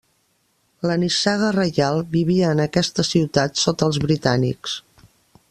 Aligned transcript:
La 0.91 0.95
nissaga 1.01 1.49
reial 1.57 2.01
vivia 2.15 2.49
en 2.55 2.65
aquesta 2.65 3.07
ciutat 3.11 3.63
sota 3.67 3.91
els 3.91 4.01
britànics. 4.09 4.81